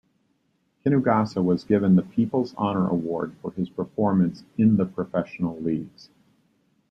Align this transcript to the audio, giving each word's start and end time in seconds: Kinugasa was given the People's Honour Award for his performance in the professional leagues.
Kinugasa 0.83 1.43
was 1.45 1.63
given 1.63 1.95
the 1.95 2.01
People's 2.01 2.55
Honour 2.55 2.87
Award 2.89 3.33
for 3.39 3.51
his 3.51 3.69
performance 3.69 4.43
in 4.57 4.77
the 4.77 4.85
professional 4.87 5.59
leagues. 5.59 6.09